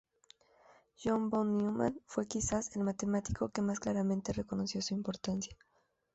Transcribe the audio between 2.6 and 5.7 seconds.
el matemático que más claramente reconoció su importancia.